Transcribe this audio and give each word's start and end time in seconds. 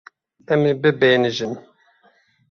Em 0.53 0.61
ê 0.71 0.73
bibêhnijin. 0.81 1.53